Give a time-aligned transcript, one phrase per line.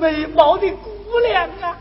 [0.00, 1.76] 美貌的姑娘啊！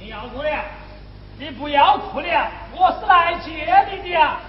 [0.00, 0.64] 你要姑娘，
[1.38, 3.50] 你不要哭了，我是来接
[3.90, 4.47] 你的呀、啊。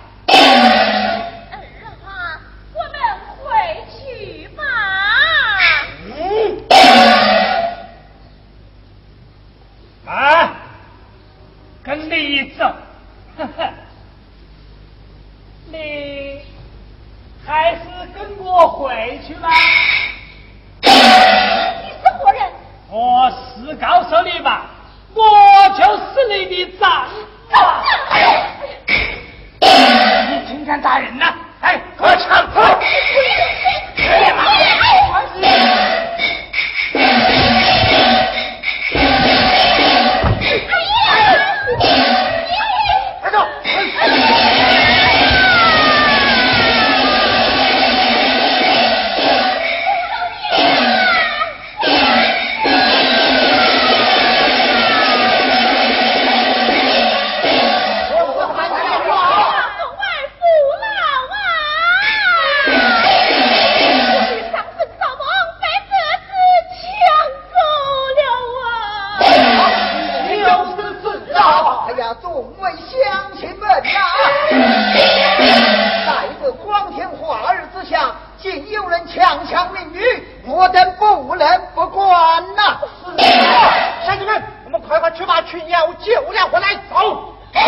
[82.29, 82.79] 官呐、啊！
[84.05, 87.33] 乡亲们，我们快快去把去年我救了回来，走！
[87.51, 87.59] 走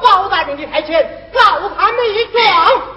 [0.00, 2.91] 包大人的台前告他们一状。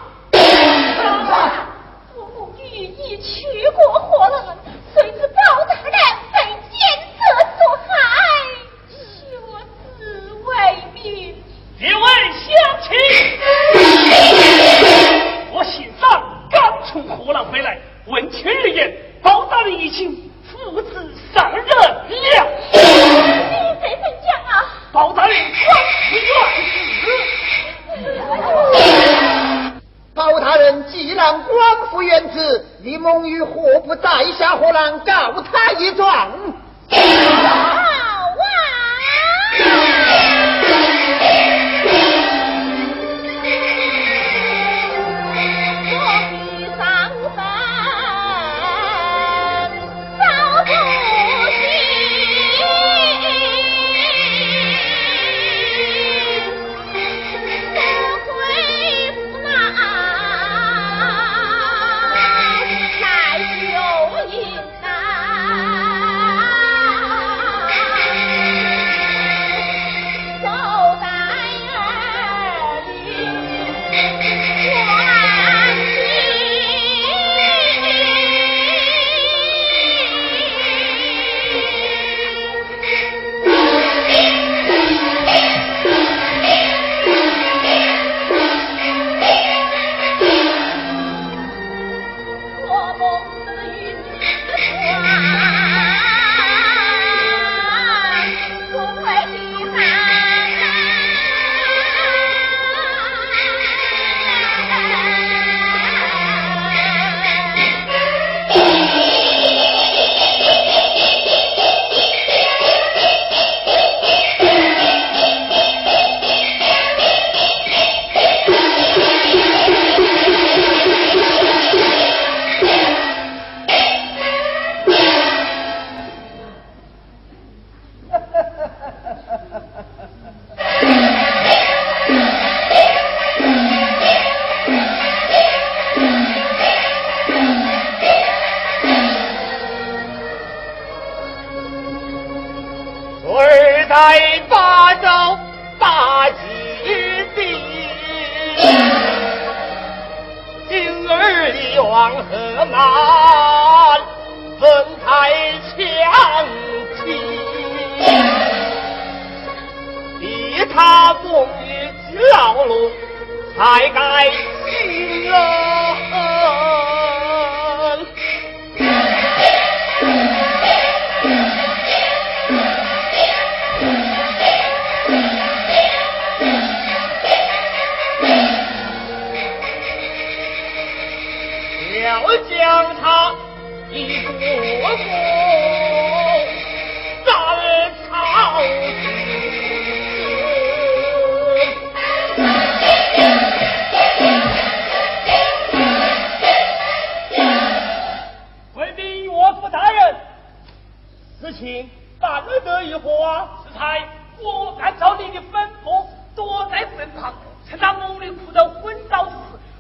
[201.58, 201.90] 情
[202.20, 203.50] 办得一伙啊？
[203.64, 204.08] 是才
[204.42, 207.34] 我按照你的吩咐，躲在身旁，
[207.68, 209.32] 趁那猛烈苦斗昏倒时。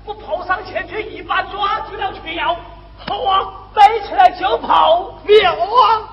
[0.05, 2.55] 我跑上前去，一把抓住了群妖。
[2.97, 6.09] 好啊，背起来就跑，妙啊！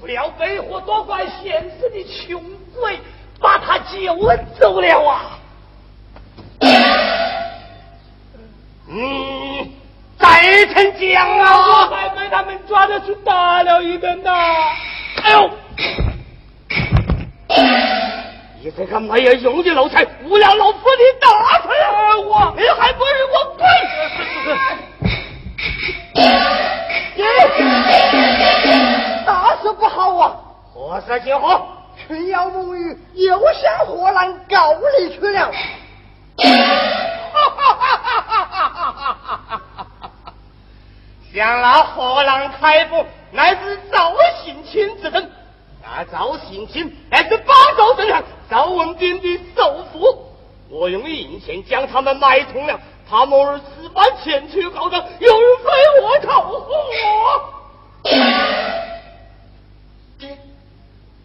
[0.00, 2.42] 不料背后多怪现世的穷
[2.74, 3.00] 鬼，
[3.40, 4.16] 把他救
[4.58, 5.38] 走了啊！
[8.88, 9.41] 嗯
[10.22, 11.44] 再曾讲啊！
[11.66, 14.30] 我还被他们抓着去打了一顿呢。
[15.24, 15.50] 哎呦！
[18.62, 21.74] 你这个没有用的奴才，无聊老夫的大腿！
[22.24, 23.66] 我，你还不如我跪！
[29.26, 30.36] 大事不好啊！
[30.72, 31.60] 何事情何？
[32.06, 35.50] 群妖母鱼又向河南告离去了。
[41.32, 44.14] 向那河南开府，乃是赵
[44.44, 45.30] 信卿之等。
[45.82, 50.28] 那赵信卿乃是巴州镇上赵文斌的首富。
[50.68, 55.70] 我用银钱将他们买通了，他们儿此番前去告状，又非
[56.02, 56.28] 我仇
[56.60, 56.68] 何？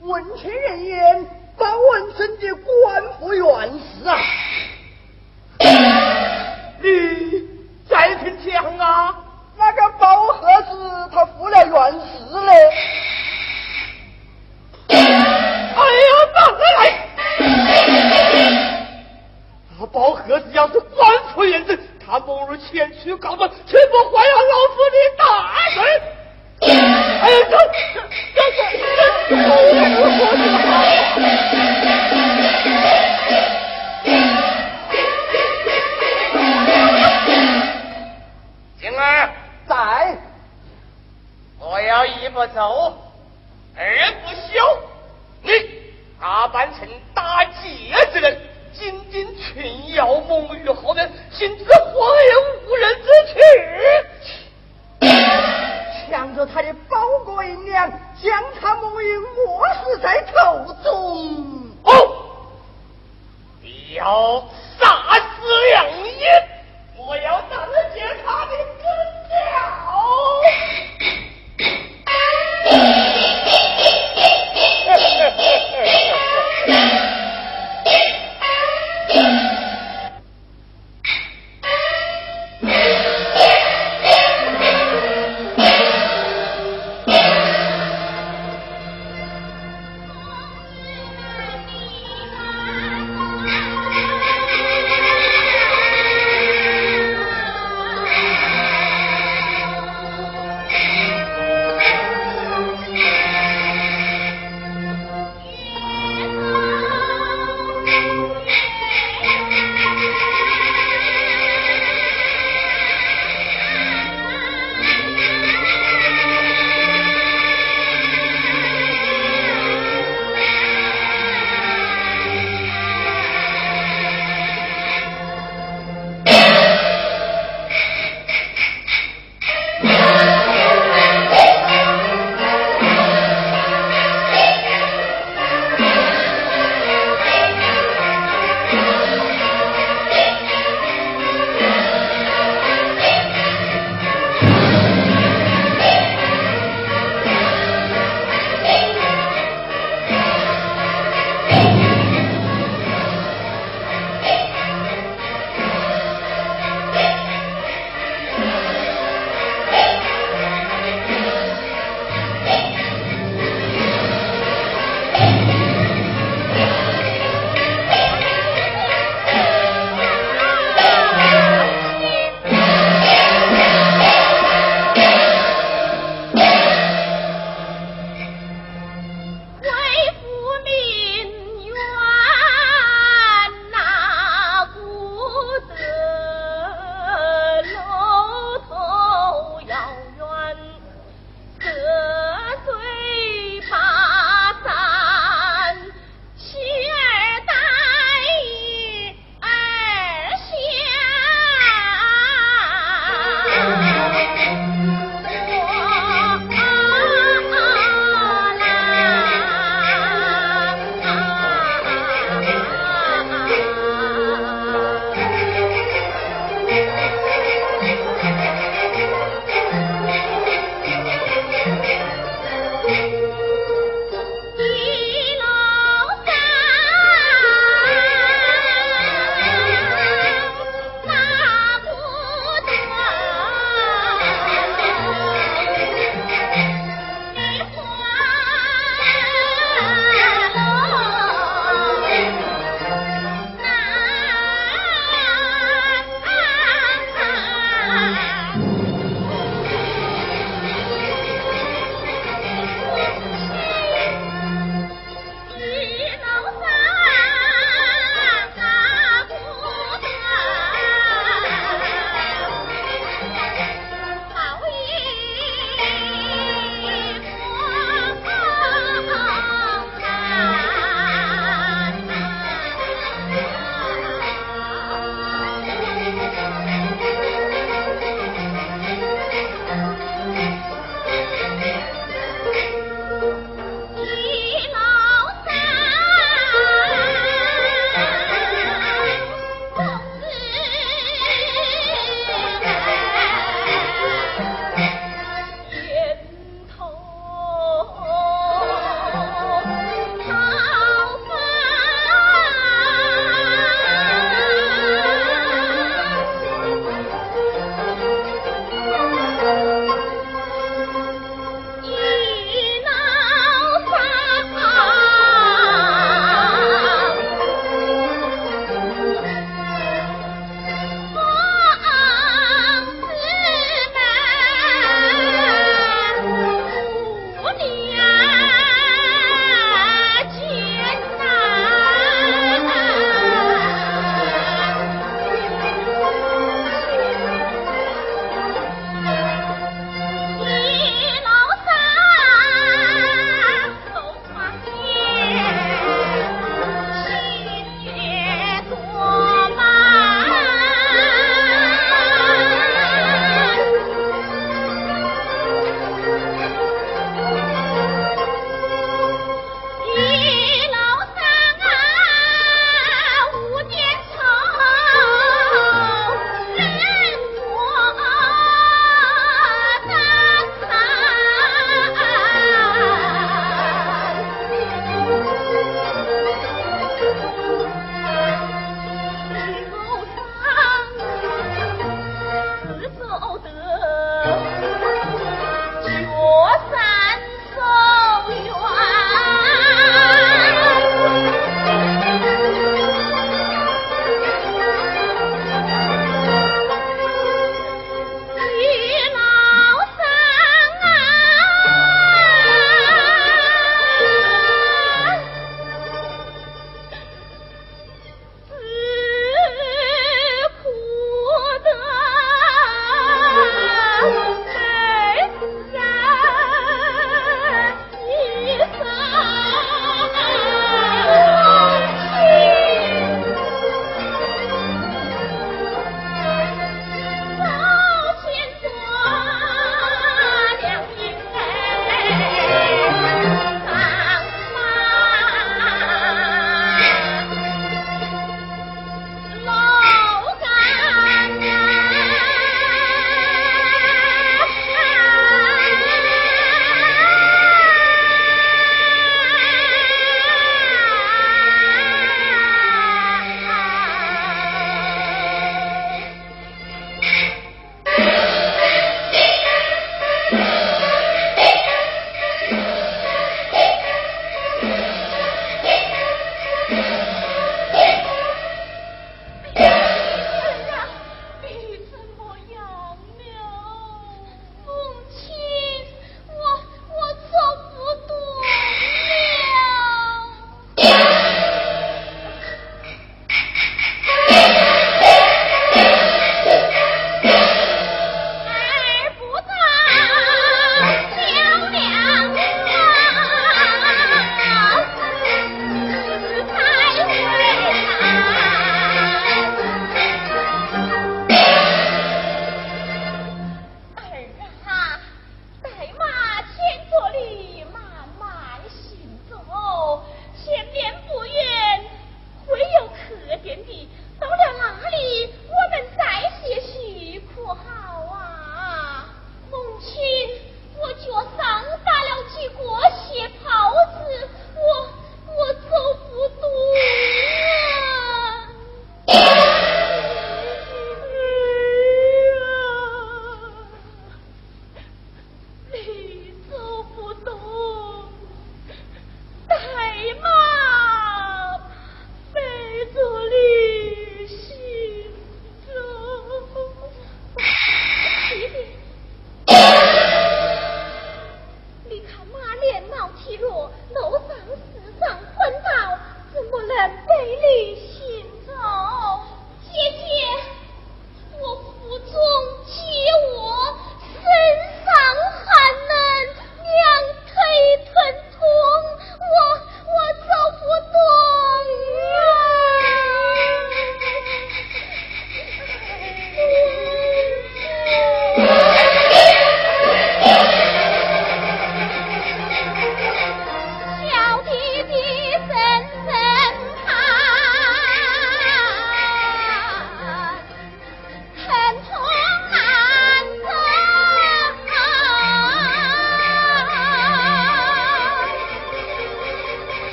[0.00, 1.26] 闻听人言，
[1.58, 3.44] 把文生的官府院
[3.80, 4.16] 士啊！
[6.80, 6.88] 你
[7.88, 9.25] 再听讲啊！
[9.66, 11.98] 那个包盒子他服了原石
[12.46, 12.52] 嘞！
[14.88, 14.96] 哎
[15.74, 16.80] 呀，哪来？
[19.76, 21.76] 那包盒子要是官府院士，
[22.06, 24.15] 他不如前去告状，岂不